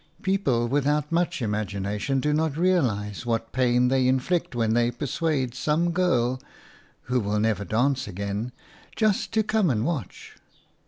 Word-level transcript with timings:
People 0.23 0.67
without 0.67 1.11
much 1.11 1.43
imagination 1.43 2.19
do 2.19 2.33
not 2.33 2.57
realise 2.57 3.23
what 3.23 3.51
pain 3.51 3.87
they 3.89 4.07
inflict 4.07 4.55
when 4.55 4.73
they 4.73 4.89
persuade 4.89 5.53
some 5.53 5.91
girl 5.91 6.41
who 7.03 7.19
will 7.19 7.39
never 7.39 7.63
dance 7.63 8.07
again 8.07 8.51
"just 8.95 9.31
to 9.33 9.43
come 9.43 9.69
and 9.69 9.85
watch." 9.85 10.37